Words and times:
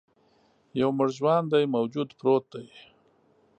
یو 0.79 0.89
مړ 0.97 1.07
ژواندی 1.17 1.65
موجود 1.75 2.09
پروت 2.19 2.45
دی. 2.53 2.67